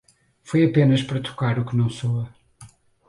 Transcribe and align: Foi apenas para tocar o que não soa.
Foi 0.47 0.61
apenas 0.65 1.01
para 1.03 1.21
tocar 1.27 1.55
o 1.59 1.65
que 1.67 1.77
não 1.79 1.87
soa. 1.97 2.27